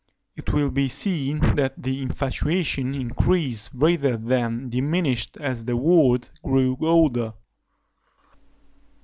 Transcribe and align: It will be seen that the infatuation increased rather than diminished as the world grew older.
It 0.35 0.51
will 0.51 0.71
be 0.71 0.87
seen 0.87 1.53
that 1.53 1.79
the 1.83 2.01
infatuation 2.01 2.95
increased 2.95 3.69
rather 3.71 4.17
than 4.17 4.67
diminished 4.67 5.37
as 5.39 5.65
the 5.65 5.77
world 5.77 6.31
grew 6.41 6.75
older. 6.81 7.35